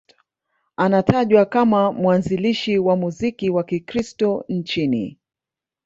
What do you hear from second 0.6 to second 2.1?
Anatajwa kama